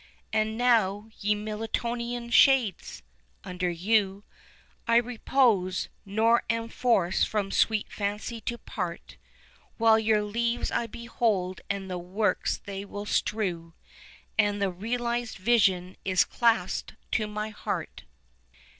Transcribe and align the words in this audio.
And 0.33 0.57
now, 0.57 1.11
ye 1.19 1.35
Miltonian 1.35 2.31
shades! 2.31 3.03
under 3.43 3.69
you 3.69 4.23
21 4.87 4.95
I 4.95 4.97
repose, 4.97 5.89
nor 6.07 6.41
am 6.49 6.69
forced 6.69 7.27
from 7.27 7.51
sweet 7.51 7.91
fancy 7.93 8.41
to 8.41 8.57
part, 8.57 9.17
While 9.77 9.99
your 9.99 10.23
leaves 10.23 10.71
I 10.71 10.87
behold 10.87 11.61
and 11.69 11.87
the 11.87 11.99
works 11.99 12.57
they 12.57 12.83
will 12.83 13.05
strew, 13.05 13.75
And 14.39 14.59
the 14.59 14.71
realized 14.71 15.37
vision 15.37 15.95
is 16.03 16.23
clasped 16.25 16.95
to 17.11 17.27
my 17.27 17.49
heart. 17.49 18.05